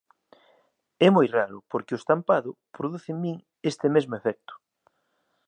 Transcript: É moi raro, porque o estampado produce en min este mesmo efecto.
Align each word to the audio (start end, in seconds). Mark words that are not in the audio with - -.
É 1.05 1.07
moi 1.15 1.27
raro, 1.37 1.57
porque 1.71 1.93
o 1.95 1.99
estampado 2.01 2.51
produce 2.75 3.09
en 3.13 3.17
min 3.23 3.35
este 3.71 3.87
mesmo 3.95 4.13
efecto. 4.19 4.53